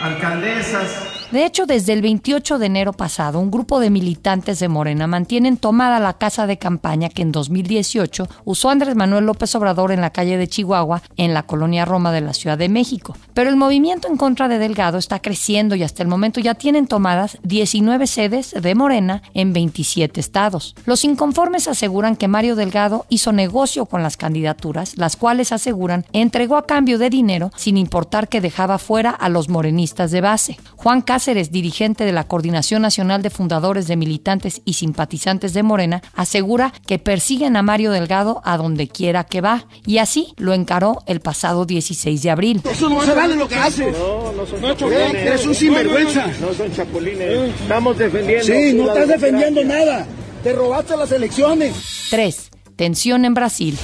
alcaldesas, 0.00 1.11
de 1.32 1.46
hecho, 1.46 1.64
desde 1.64 1.94
el 1.94 2.02
28 2.02 2.58
de 2.58 2.66
enero 2.66 2.92
pasado, 2.92 3.40
un 3.40 3.50
grupo 3.50 3.80
de 3.80 3.88
militantes 3.88 4.58
de 4.58 4.68
Morena 4.68 5.06
mantienen 5.06 5.56
tomada 5.56 5.98
la 5.98 6.12
casa 6.12 6.46
de 6.46 6.58
campaña 6.58 7.08
que 7.08 7.22
en 7.22 7.32
2018 7.32 8.28
usó 8.44 8.68
Andrés 8.68 8.96
Manuel 8.96 9.24
López 9.24 9.54
Obrador 9.54 9.92
en 9.92 10.02
la 10.02 10.10
calle 10.10 10.36
de 10.36 10.46
Chihuahua, 10.46 11.02
en 11.16 11.32
la 11.32 11.44
colonia 11.44 11.86
Roma 11.86 12.12
de 12.12 12.20
la 12.20 12.34
Ciudad 12.34 12.58
de 12.58 12.68
México. 12.68 13.16
Pero 13.32 13.48
el 13.48 13.56
movimiento 13.56 14.08
en 14.08 14.18
contra 14.18 14.46
de 14.46 14.58
Delgado 14.58 14.98
está 14.98 15.20
creciendo 15.20 15.74
y 15.74 15.82
hasta 15.82 16.02
el 16.02 16.08
momento 16.10 16.38
ya 16.38 16.54
tienen 16.54 16.86
tomadas 16.86 17.38
19 17.44 18.06
sedes 18.06 18.50
de 18.50 18.74
Morena 18.74 19.22
en 19.32 19.54
27 19.54 20.20
estados. 20.20 20.74
Los 20.84 21.02
inconformes 21.02 21.66
aseguran 21.66 22.16
que 22.16 22.28
Mario 22.28 22.56
Delgado 22.56 23.06
hizo 23.08 23.32
negocio 23.32 23.86
con 23.86 24.02
las 24.02 24.18
candidaturas, 24.18 24.98
las 24.98 25.16
cuales 25.16 25.50
aseguran 25.50 26.04
entregó 26.12 26.58
a 26.58 26.66
cambio 26.66 26.98
de 26.98 27.08
dinero 27.08 27.50
sin 27.56 27.78
importar 27.78 28.28
que 28.28 28.42
dejaba 28.42 28.76
fuera 28.76 29.10
a 29.10 29.30
los 29.30 29.48
morenistas 29.48 30.10
de 30.10 30.20
base. 30.20 30.58
Juan 30.76 31.00
Cáceres, 31.22 31.52
dirigente 31.52 32.04
de 32.04 32.10
la 32.10 32.24
Coordinación 32.24 32.82
Nacional 32.82 33.22
de 33.22 33.30
Fundadores 33.30 33.86
de 33.86 33.94
Militantes 33.94 34.60
y 34.64 34.72
Simpatizantes 34.72 35.54
de 35.54 35.62
Morena, 35.62 36.02
asegura 36.16 36.72
que 36.84 36.98
persiguen 36.98 37.56
a 37.56 37.62
Mario 37.62 37.92
Delgado 37.92 38.42
a 38.44 38.56
donde 38.56 38.88
quiera 38.88 39.22
que 39.22 39.40
va, 39.40 39.68
y 39.86 39.98
así 39.98 40.34
lo 40.36 40.52
encaró 40.52 40.98
el 41.06 41.20
pasado 41.20 41.64
16 41.64 42.24
de 42.24 42.30
abril. 42.30 42.60
Eso 42.68 42.88
no 42.88 43.02
se 43.02 43.14
vale 43.14 43.36
lo 43.36 43.46
que 43.46 43.54
hace. 43.54 43.92
No, 43.92 44.32
no 44.32 44.44
son 44.44 44.62
chapulines. 44.62 45.14
Eres 45.14 45.46
un 45.46 45.54
sinvergüenza. 45.54 46.26
No 46.40 46.52
son 46.54 46.72
chapulines. 46.74 47.54
Estamos 47.60 47.98
defendiendo. 47.98 48.44
Sí, 48.44 48.72
no 48.74 48.88
estás 48.88 49.06
defendiendo 49.06 49.64
nada. 49.64 50.04
Te 50.42 50.52
robaste 50.54 50.96
las 50.96 51.12
elecciones. 51.12 52.08
3. 52.10 52.50
Tensión 52.74 53.24
en 53.24 53.34
Brasil. 53.34 53.78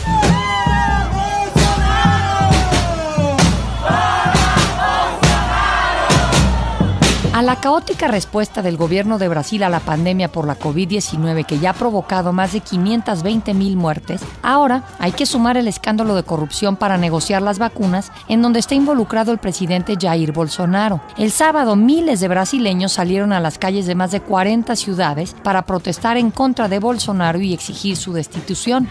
La 7.49 7.57
caótica 7.57 8.09
respuesta 8.09 8.61
del 8.61 8.77
gobierno 8.77 9.17
de 9.17 9.27
Brasil 9.27 9.63
a 9.63 9.71
la 9.71 9.81
pandemia 9.81 10.31
por 10.31 10.47
la 10.47 10.59
COVID-19 10.59 11.47
que 11.47 11.59
ya 11.59 11.71
ha 11.71 11.73
provocado 11.73 12.31
más 12.31 12.53
de 12.53 12.61
520 12.61 13.55
mil 13.55 13.75
muertes, 13.75 14.21
ahora 14.43 14.83
hay 14.99 15.13
que 15.13 15.25
sumar 15.25 15.57
el 15.57 15.67
escándalo 15.67 16.15
de 16.15 16.25
corrupción 16.25 16.77
para 16.77 16.99
negociar 16.99 17.41
las 17.41 17.59
vacunas 17.59 18.13
en 18.29 18.43
donde 18.43 18.59
está 18.59 18.75
involucrado 18.75 19.33
el 19.33 19.39
presidente 19.39 19.97
Jair 19.99 20.33
Bolsonaro. 20.33 21.01
El 21.17 21.31
sábado 21.31 21.75
miles 21.75 22.21
de 22.21 22.29
brasileños 22.29 22.93
salieron 22.93 23.33
a 23.33 23.41
las 23.41 23.57
calles 23.57 23.87
de 23.87 23.95
más 23.95 24.11
de 24.11 24.21
40 24.21 24.77
ciudades 24.77 25.35
para 25.43 25.63
protestar 25.63 26.19
en 26.19 26.31
contra 26.31 26.69
de 26.69 26.81
Bolsonaro 26.81 27.41
y 27.41 27.55
exigir 27.55 27.97
su 27.97 28.13
destitución. 28.13 28.87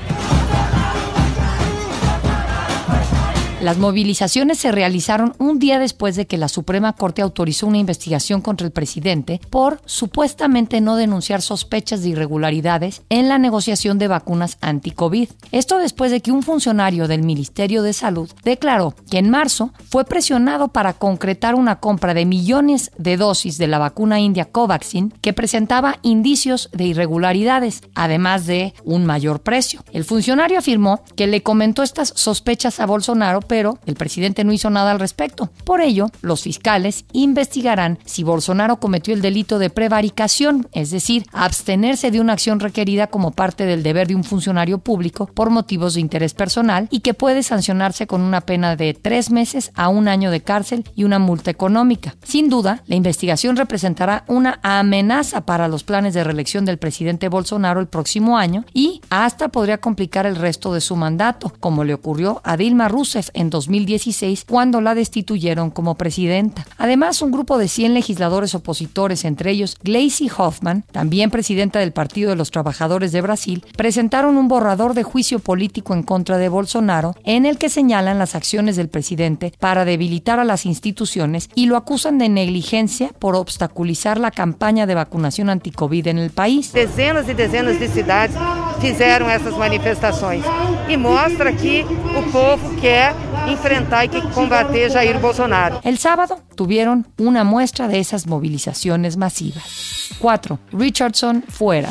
Las 3.67 3.79
movilizaciones 3.79 4.59
se 4.59 4.71
realizaron 4.71 5.33
un 5.39 5.59
día 5.59 5.77
después 5.77 6.15
de 6.15 6.25
que 6.25 6.37
la 6.37 6.47
Suprema 6.47 6.93
Corte 6.93 7.21
autorizó 7.21 7.67
una 7.67 7.79
investigación 7.79 8.39
contra 8.39 8.65
el 8.65 8.71
presidente 8.71 9.41
por 9.49 9.81
supuestamente 9.85 10.79
no 10.79 10.95
denunciar 10.95 11.41
sospechas 11.41 12.01
de 12.01 12.07
irregularidades 12.07 13.01
en 13.09 13.27
la 13.27 13.37
negociación 13.39 13.99
de 13.99 14.07
vacunas 14.07 14.57
anti-COVID. 14.61 15.27
Esto 15.51 15.79
después 15.79 16.11
de 16.11 16.21
que 16.21 16.31
un 16.31 16.43
funcionario 16.43 17.09
del 17.09 17.23
Ministerio 17.23 17.83
de 17.83 17.91
Salud 17.91 18.31
declaró 18.45 18.95
que 19.11 19.17
en 19.17 19.29
marzo 19.29 19.73
fue 19.89 20.05
presionado 20.05 20.69
para 20.69 20.93
concretar 20.93 21.53
una 21.53 21.81
compra 21.81 22.13
de 22.13 22.25
millones 22.25 22.91
de 22.97 23.17
dosis 23.17 23.57
de 23.57 23.67
la 23.67 23.79
vacuna 23.79 24.21
india 24.21 24.45
Covaxin 24.45 25.09
que 25.19 25.33
presentaba 25.33 25.99
indicios 26.03 26.69
de 26.71 26.85
irregularidades, 26.85 27.81
además 27.95 28.45
de 28.45 28.73
un 28.85 29.05
mayor 29.05 29.41
precio. 29.41 29.83
El 29.91 30.05
funcionario 30.05 30.57
afirmó 30.57 31.01
que 31.17 31.27
le 31.27 31.43
comentó 31.43 31.83
estas 31.83 32.13
sospechas 32.15 32.79
a 32.79 32.85
Bolsonaro, 32.85 33.41
pero 33.41 33.56
pero 33.57 33.79
el 33.87 33.95
presidente 33.95 34.43
no 34.43 34.53
hizo 34.53 34.69
nada 34.69 34.91
al 34.91 34.99
respecto. 34.99 35.49
Por 35.63 35.81
ello, 35.81 36.11
los 36.21 36.43
fiscales 36.43 37.05
investigarán 37.11 37.97
si 38.05 38.21
Bolsonaro 38.21 38.79
cometió 38.79 39.15
el 39.15 39.21
delito 39.23 39.57
de 39.57 39.71
prevaricación, 39.71 40.67
es 40.73 40.91
decir, 40.91 41.25
abstenerse 41.33 42.11
de 42.11 42.21
una 42.21 42.33
acción 42.33 42.59
requerida 42.59 43.07
como 43.07 43.31
parte 43.31 43.65
del 43.65 43.81
deber 43.81 44.09
de 44.09 44.13
un 44.13 44.23
funcionario 44.23 44.77
público 44.77 45.25
por 45.25 45.49
motivos 45.49 45.95
de 45.95 46.01
interés 46.01 46.35
personal 46.35 46.87
y 46.91 46.99
que 46.99 47.15
puede 47.15 47.41
sancionarse 47.41 48.05
con 48.05 48.21
una 48.21 48.41
pena 48.41 48.75
de 48.75 48.93
tres 48.93 49.31
meses 49.31 49.71
a 49.73 49.89
un 49.89 50.07
año 50.07 50.29
de 50.29 50.41
cárcel 50.41 50.83
y 50.95 51.03
una 51.03 51.17
multa 51.17 51.49
económica. 51.49 52.15
Sin 52.21 52.49
duda, 52.49 52.83
la 52.85 52.93
investigación 52.93 53.55
representará 53.55 54.23
una 54.27 54.59
amenaza 54.61 55.47
para 55.47 55.67
los 55.67 55.83
planes 55.83 56.13
de 56.13 56.23
reelección 56.23 56.63
del 56.63 56.77
presidente 56.77 57.27
Bolsonaro 57.27 57.79
el 57.79 57.87
próximo 57.87 58.37
año 58.37 58.65
y 58.71 59.01
hasta 59.09 59.47
podría 59.47 59.79
complicar 59.79 60.27
el 60.27 60.35
resto 60.35 60.75
de 60.75 60.81
su 60.81 60.95
mandato, 60.95 61.51
como 61.59 61.83
le 61.83 61.95
ocurrió 61.95 62.39
a 62.43 62.55
Dilma 62.55 62.87
Rousseff 62.87 63.31
en 63.37 63.49
2016 63.49 64.45
cuando 64.45 64.81
la 64.81 64.95
destituyeron 64.95 65.69
como 65.69 65.95
presidenta. 65.95 66.65
Además, 66.77 67.21
un 67.21 67.31
grupo 67.31 67.57
de 67.57 67.67
100 67.67 67.93
legisladores 67.93 68.55
opositores, 68.55 69.23
entre 69.25 69.51
ellos 69.51 69.77
Gleisi 69.81 70.29
Hoffman, 70.35 70.83
también 70.91 71.31
presidenta 71.31 71.79
del 71.79 71.93
Partido 71.93 72.31
de 72.31 72.35
los 72.35 72.51
Trabajadores 72.51 73.11
de 73.11 73.21
Brasil, 73.21 73.63
presentaron 73.77 74.37
un 74.37 74.47
borrador 74.47 74.93
de 74.93 75.03
juicio 75.03 75.39
político 75.39 75.93
en 75.93 76.03
contra 76.03 76.37
de 76.37 76.49
Bolsonaro 76.49 77.15
en 77.23 77.45
el 77.45 77.57
que 77.57 77.69
señalan 77.69 78.19
las 78.19 78.35
acciones 78.35 78.75
del 78.75 78.89
presidente 78.89 79.53
para 79.59 79.85
debilitar 79.85 80.39
a 80.39 80.43
las 80.43 80.65
instituciones 80.65 81.49
y 81.55 81.67
lo 81.67 81.77
acusan 81.77 82.17
de 82.17 82.29
negligencia 82.29 83.11
por 83.19 83.35
obstaculizar 83.35 84.19
la 84.19 84.31
campaña 84.31 84.85
de 84.85 84.95
vacunación 84.95 85.49
anticovid 85.49 86.07
en 86.07 86.17
el 86.17 86.31
país. 86.31 86.73
Dezenas 86.73 87.29
y 87.29 87.33
dezenas 87.33 87.79
de 87.79 87.87
ciudades 87.87 88.35
fizeram 88.79 89.29
essas 89.29 89.55
manifestações 89.57 90.43
e 90.87 90.97
mostra 90.97 91.51
que 91.51 91.85
o 92.17 92.31
povo 92.31 92.75
quer 92.75 93.13
enfrentar 93.47 94.05
y 94.05 94.09
que 94.09 94.21
combater 94.29 94.91
Jair 94.91 95.19
Bolsonaro. 95.19 95.79
El 95.83 95.97
sábado 95.97 96.41
tuvieron 96.55 97.07
una 97.17 97.43
muestra 97.43 97.87
de 97.87 97.99
esas 97.99 98.27
movilizaciones 98.27 99.17
masivas. 99.17 100.09
4. 100.19 100.59
Richardson 100.71 101.43
fuera. 101.47 101.89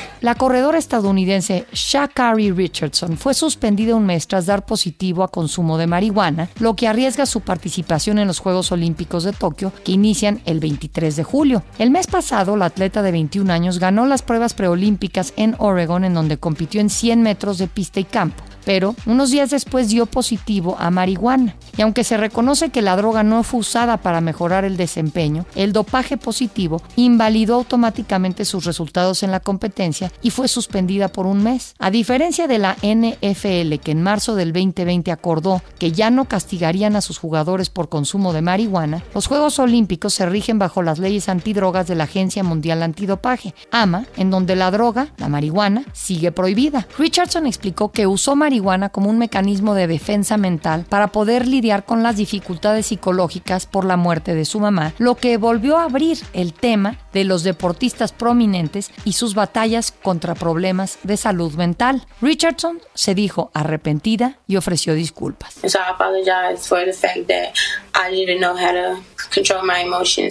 La 0.20 0.34
corredora 0.34 0.78
estadounidense 0.78 1.66
Shakari 1.72 2.52
Richardson 2.52 3.16
fue 3.16 3.34
suspendida 3.34 3.94
un 3.94 4.06
mes 4.06 4.26
tras 4.26 4.46
dar 4.46 4.66
positivo 4.66 5.22
a 5.22 5.28
consumo 5.28 5.78
de 5.78 5.86
marihuana, 5.86 6.50
lo 6.58 6.76
que 6.76 6.88
arriesga 6.88 7.26
su 7.26 7.40
participación 7.40 8.18
en 8.18 8.26
los 8.26 8.38
Juegos 8.38 8.70
Olímpicos 8.72 9.24
de 9.24 9.32
Tokio, 9.32 9.72
que 9.84 9.92
inician 9.92 10.42
el 10.44 10.60
23 10.60 11.16
de 11.16 11.24
julio. 11.24 11.62
El 11.78 11.90
mes 11.90 12.06
pasado, 12.06 12.56
la 12.56 12.66
atleta 12.66 13.02
de 13.02 13.12
21 13.12 13.50
años 13.52 13.78
ganó 13.78 14.06
las 14.06 14.22
pruebas 14.22 14.54
preolímpicas 14.54 15.32
en 15.36 15.54
Oregon, 15.58 16.04
en 16.04 16.14
donde 16.14 16.38
compitió 16.38 16.80
en 16.80 16.90
100 16.90 17.22
metros 17.22 17.58
de 17.58 17.66
pista 17.66 18.00
y 18.00 18.04
campo 18.04 18.44
pero 18.64 18.94
unos 19.06 19.30
días 19.30 19.50
después 19.50 19.88
dio 19.88 20.06
positivo 20.06 20.76
a 20.78 20.90
marihuana. 20.90 21.56
Y 21.76 21.82
aunque 21.82 22.04
se 22.04 22.16
reconoce 22.16 22.70
que 22.70 22.82
la 22.82 22.96
droga 22.96 23.22
no 23.22 23.42
fue 23.42 23.60
usada 23.60 23.96
para 23.98 24.20
mejorar 24.20 24.64
el 24.64 24.76
desempeño, 24.76 25.46
el 25.54 25.72
dopaje 25.72 26.16
positivo 26.16 26.82
invalidó 26.96 27.54
automáticamente 27.54 28.44
sus 28.44 28.64
resultados 28.64 29.22
en 29.22 29.30
la 29.30 29.40
competencia 29.40 30.12
y 30.22 30.30
fue 30.30 30.48
suspendida 30.48 31.08
por 31.08 31.26
un 31.26 31.42
mes. 31.42 31.74
A 31.78 31.90
diferencia 31.90 32.46
de 32.46 32.58
la 32.58 32.76
NFL, 32.82 33.76
que 33.82 33.92
en 33.92 34.02
marzo 34.02 34.34
del 34.34 34.52
2020 34.52 35.10
acordó 35.10 35.62
que 35.78 35.92
ya 35.92 36.10
no 36.10 36.26
castigarían 36.26 36.96
a 36.96 37.00
sus 37.00 37.18
jugadores 37.18 37.70
por 37.70 37.88
consumo 37.88 38.32
de 38.32 38.42
marihuana, 38.42 39.02
los 39.14 39.26
Juegos 39.26 39.58
Olímpicos 39.58 40.14
se 40.14 40.26
rigen 40.26 40.58
bajo 40.58 40.82
las 40.82 40.98
leyes 40.98 41.28
antidrogas 41.28 41.86
de 41.86 41.94
la 41.94 42.04
Agencia 42.04 42.42
Mundial 42.42 42.82
Antidopaje, 42.82 43.54
AMA, 43.70 44.06
en 44.16 44.30
donde 44.30 44.56
la 44.56 44.70
droga, 44.70 45.12
la 45.16 45.28
marihuana, 45.28 45.84
sigue 45.92 46.32
prohibida. 46.32 46.86
Richardson 46.98 47.46
explicó 47.46 47.90
que 47.92 48.06
usó 48.06 48.36
marihuana 48.36 48.49
marihuana 48.50 48.88
como 48.88 49.08
un 49.08 49.18
mecanismo 49.18 49.74
de 49.74 49.86
defensa 49.86 50.36
mental 50.36 50.84
para 50.88 51.06
poder 51.06 51.46
lidiar 51.46 51.84
con 51.84 52.02
las 52.02 52.16
dificultades 52.16 52.86
psicológicas 52.86 53.66
por 53.66 53.84
la 53.84 53.96
muerte 53.96 54.34
de 54.34 54.44
su 54.44 54.58
mamá, 54.58 54.92
lo 54.98 55.14
que 55.14 55.36
volvió 55.36 55.78
a 55.78 55.84
abrir 55.84 56.18
el 56.32 56.52
tema 56.52 56.98
de 57.12 57.22
los 57.22 57.44
deportistas 57.44 58.10
prominentes 58.10 58.90
y 59.04 59.12
sus 59.12 59.34
batallas 59.34 59.92
contra 59.92 60.34
problemas 60.34 60.98
de 61.04 61.16
salud 61.16 61.52
mental. 61.54 62.04
Richardson 62.20 62.80
se 62.94 63.14
dijo 63.14 63.52
arrepentida 63.54 64.38
y 64.48 64.56
ofreció 64.56 64.94
disculpas. 64.94 65.62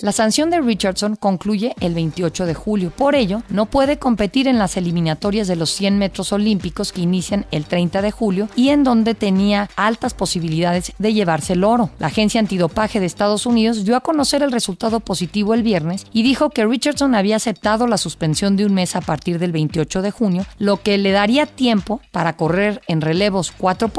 La 0.01 0.11
sanción 0.11 0.49
de 0.49 0.59
Richardson 0.59 1.15
concluye 1.15 1.75
el 1.79 1.93
28 1.93 2.45
de 2.45 2.53
julio. 2.53 2.91
Por 2.91 3.15
ello, 3.15 3.43
no 3.49 3.67
puede 3.67 3.97
competir 3.97 4.47
en 4.47 4.57
las 4.57 4.75
eliminatorias 4.75 5.47
de 5.47 5.55
los 5.55 5.69
100 5.69 5.97
metros 5.97 6.33
olímpicos 6.33 6.91
que 6.91 7.01
inician 7.01 7.45
el 7.51 7.65
30 7.65 8.01
de 8.01 8.08
julio 8.11 8.49
y 8.55 8.69
en 8.69 8.83
donde 8.83 9.15
tenía 9.15 9.69
altas 9.75 10.13
posibilidades 10.13 10.93
de 10.97 11.13
llevarse 11.13 11.53
el 11.53 11.63
oro. 11.63 11.89
La 11.99 12.07
agencia 12.07 12.39
antidopaje 12.39 12.99
de 12.99 13.05
Estados 13.05 13.45
Unidos 13.45 13.85
dio 13.85 13.95
a 13.95 14.01
conocer 14.01 14.43
el 14.43 14.51
resultado 14.51 14.99
positivo 14.99 15.53
el 15.53 15.63
viernes 15.63 16.05
y 16.13 16.23
dijo 16.23 16.49
que 16.49 16.65
Richardson 16.65 17.15
había 17.15 17.36
aceptado 17.36 17.88
la 17.88 17.97
suspensión 17.97 18.55
de 18.55 18.65
un 18.65 18.73
mes 18.73 18.95
a 18.95 19.01
partir 19.01 19.39
del 19.39 19.51
28 19.51 20.01
de 20.01 20.12
junio, 20.12 20.45
lo 20.57 20.81
que 20.81 20.97
le 20.97 21.12
daría 21.12 21.45
tiempo 21.45 22.01
para 22.12 22.36
correr 22.36 22.81
en 22.88 23.01
relevos 23.01 23.53
4 23.57 23.91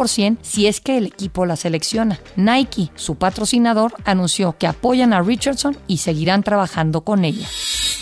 si 0.43 0.67
es 0.67 0.81
que 0.81 0.99
el 0.99 1.07
equipo 1.07 1.47
la 1.47 1.57
selecciona. 1.57 2.19
Nike, 2.37 2.91
su 2.95 3.17
patrocinador, 3.17 3.95
anunció 4.05 4.57
que 4.59 4.67
apoyan 4.67 5.13
a 5.13 5.23
Richardson 5.23 5.77
y 5.87 5.99
seguirán 5.99 6.43
trabajando 6.43 7.03
con 7.03 7.25
ella. 7.25 7.47